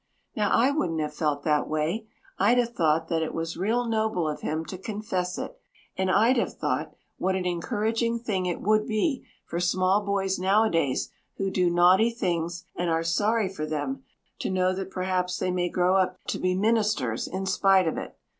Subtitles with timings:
[0.35, 2.07] Now, I wouldn't have felt that way.
[2.39, 5.55] I'd have thought that it was real noble of him to confess it,
[5.95, 11.11] and I'd have thought what an encouraging thing it would be for small boys nowadays
[11.37, 14.03] who do naughty things and are sorry for them
[14.39, 18.17] to know that perhaps they may grow up to be ministers in spite of it.